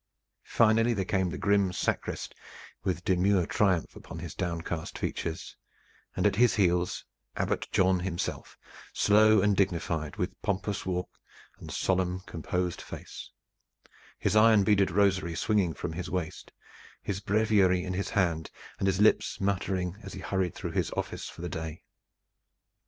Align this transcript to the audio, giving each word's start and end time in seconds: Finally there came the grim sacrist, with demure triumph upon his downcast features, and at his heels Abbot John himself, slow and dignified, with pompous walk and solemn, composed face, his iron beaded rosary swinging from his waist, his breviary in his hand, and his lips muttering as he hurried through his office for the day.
Finally 0.49 0.95
there 0.95 1.05
came 1.05 1.29
the 1.29 1.37
grim 1.37 1.71
sacrist, 1.71 2.33
with 2.83 3.05
demure 3.05 3.45
triumph 3.45 3.95
upon 3.95 4.17
his 4.17 4.33
downcast 4.33 4.97
features, 4.97 5.55
and 6.15 6.25
at 6.25 6.37
his 6.37 6.55
heels 6.55 7.05
Abbot 7.35 7.67
John 7.71 7.99
himself, 7.99 8.57
slow 8.93 9.41
and 9.43 9.55
dignified, 9.55 10.15
with 10.15 10.41
pompous 10.41 10.87
walk 10.87 11.19
and 11.59 11.71
solemn, 11.71 12.21
composed 12.21 12.81
face, 12.81 13.29
his 14.17 14.35
iron 14.35 14.63
beaded 14.63 14.89
rosary 14.89 15.35
swinging 15.35 15.71
from 15.75 15.93
his 15.93 16.09
waist, 16.09 16.51
his 17.03 17.19
breviary 17.19 17.83
in 17.83 17.93
his 17.93 18.09
hand, 18.09 18.49
and 18.79 18.87
his 18.87 18.99
lips 18.99 19.39
muttering 19.39 19.97
as 20.01 20.13
he 20.13 20.19
hurried 20.21 20.55
through 20.55 20.71
his 20.71 20.89
office 20.93 21.29
for 21.29 21.43
the 21.43 21.47
day. 21.49 21.83